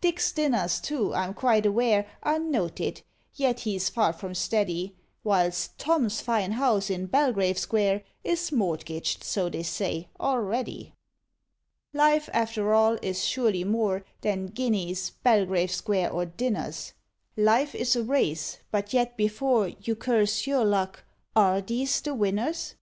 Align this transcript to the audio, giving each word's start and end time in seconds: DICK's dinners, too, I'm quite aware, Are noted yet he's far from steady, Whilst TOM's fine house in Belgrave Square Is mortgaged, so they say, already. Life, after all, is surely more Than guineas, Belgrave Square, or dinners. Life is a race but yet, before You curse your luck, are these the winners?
DICK's 0.00 0.30
dinners, 0.30 0.80
too, 0.80 1.12
I'm 1.14 1.34
quite 1.34 1.66
aware, 1.66 2.06
Are 2.22 2.38
noted 2.38 3.02
yet 3.34 3.58
he's 3.66 3.88
far 3.88 4.12
from 4.12 4.32
steady, 4.32 4.94
Whilst 5.24 5.76
TOM's 5.78 6.20
fine 6.20 6.52
house 6.52 6.90
in 6.90 7.06
Belgrave 7.06 7.58
Square 7.58 8.04
Is 8.22 8.52
mortgaged, 8.52 9.24
so 9.24 9.48
they 9.48 9.64
say, 9.64 10.10
already. 10.20 10.94
Life, 11.92 12.30
after 12.32 12.72
all, 12.72 12.94
is 13.02 13.24
surely 13.24 13.64
more 13.64 14.04
Than 14.20 14.46
guineas, 14.46 15.10
Belgrave 15.24 15.72
Square, 15.72 16.12
or 16.12 16.24
dinners. 16.24 16.92
Life 17.36 17.74
is 17.74 17.96
a 17.96 18.04
race 18.04 18.58
but 18.70 18.92
yet, 18.92 19.16
before 19.16 19.66
You 19.80 19.96
curse 19.96 20.46
your 20.46 20.64
luck, 20.64 21.02
are 21.34 21.60
these 21.60 22.00
the 22.00 22.14
winners? 22.14 22.76